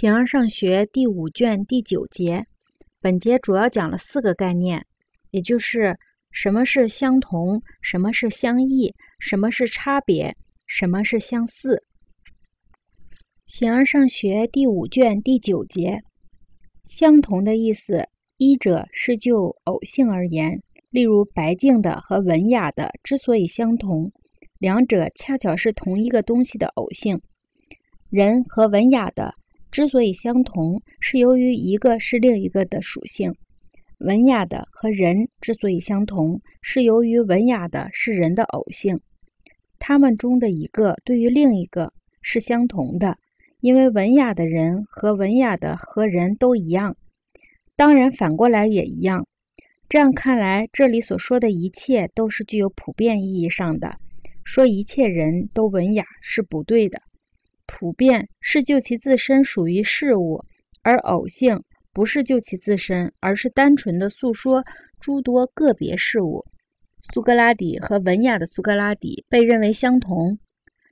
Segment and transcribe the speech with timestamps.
[0.00, 2.46] 形而上学第五卷第九节，
[3.00, 4.86] 本节主要讲了四个概念，
[5.32, 5.98] 也就是
[6.30, 10.32] 什么是相同，什么是相异，什么是差别，
[10.68, 11.82] 什么是相似。
[13.46, 15.98] 形而上学第五卷第九节，
[16.84, 18.06] 相同的意思，
[18.36, 24.12] 一者是就偶性而言，例如白净的和文雅的之所以相同，
[24.60, 27.18] 两者恰巧是同一个东西的偶性，
[28.10, 29.34] 人和文雅的。
[29.70, 33.32] 之所以相同，是由于一个是另一个的属性。
[33.98, 39.00] 文雅的和人之所以相同，是由于文雅的是人的偶性。
[39.78, 41.92] 他们中的一个对于另一个
[42.22, 43.16] 是相同的，
[43.60, 46.96] 因为文雅的人和文雅的和人都一样。
[47.76, 49.26] 当然，反过来也一样。
[49.88, 53.96] 这样看来，这里所说的一切都是具有普遍意义上的。
[54.44, 57.00] 说一切人都文雅是不对的。
[57.70, 60.42] 普遍是就其自身属于事物，
[60.82, 64.64] 而偶性不是就其自身，而是单纯的诉说
[64.98, 66.44] 诸多个别事物。
[67.12, 70.38] 苏格拉底和文雅的苏格拉底被认为相同，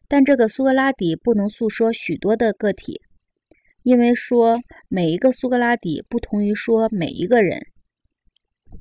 [0.06, 3.00] 但这个苏格拉底不能诉说许多的个体，
[3.82, 7.60] 因为说每一个苏格拉底不同于说每一个人。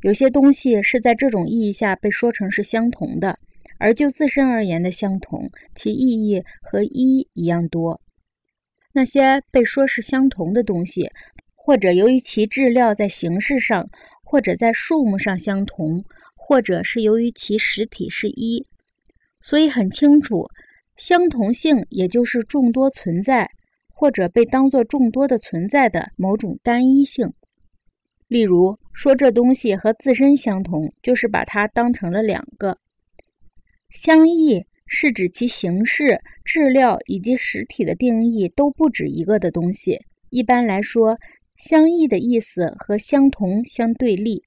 [0.01, 3.37] 有些东西是在这种意义下被说成是相同的。
[3.77, 7.99] 而就自身而言的相同，其意义和一一样多。
[8.93, 11.09] 那些被说是相同的东西，
[11.53, 13.89] 或者由于其质料在形式上，
[14.23, 16.03] 或者在数目上相同，
[16.35, 18.65] 或者是由于其实体是一，
[19.41, 20.47] 所以很清楚，
[20.95, 23.49] 相同性也就是众多存在，
[23.89, 27.33] 或者被当作众多的存在的某种单一性。
[28.27, 32.77] 例如说这东西和自身相同，就是把它当成了两个。
[33.95, 39.97] 相异是指其形式、质料以及实体的定义都不止一个的东西。
[40.31, 41.17] 一般来说，
[41.55, 44.43] 相异的意思和相同相对立。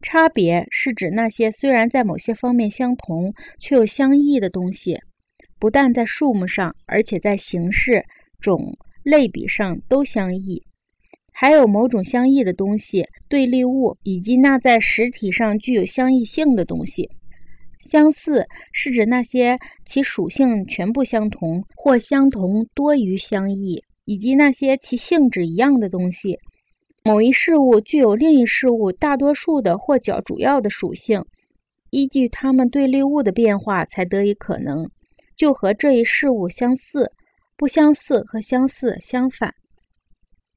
[0.00, 3.30] 差别是指那些虽然在某些方面相同，
[3.60, 4.98] 却又相异的东西，
[5.58, 8.02] 不但在数目上，而且在形式、
[8.40, 10.62] 种类比上都相异。
[11.30, 17.10] 还有某种相异的东西、对立物，以及那在实体上具有相异性的东西。
[17.82, 26.38] 相似是指那些其属性全部相同或相同多于相异，以及那些其性质一样的东西。
[27.04, 31.22] 某一事物具有另一事物大多数的或较主要的属性，
[31.90, 34.88] 依据它们对立物的变化才得以可能，
[35.36, 37.10] 就和这一事物相似。
[37.54, 39.52] 不相似和相似相反。